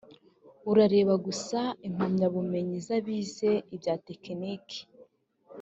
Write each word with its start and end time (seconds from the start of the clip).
urareba 0.71 1.13
gusa 1.25 1.59
impamyabumenyi 1.87 2.77
z 2.85 2.87
abize 2.97 3.51
ibya 3.73 3.95
tekiniki 4.07 4.81